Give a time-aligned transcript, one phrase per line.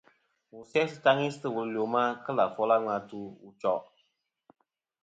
[0.51, 3.81] Wù sè sɨ taŋi sɨ̂ wùl ɨ lwema kelɨ̀ àfol a ŋweyn atu wu choʼ.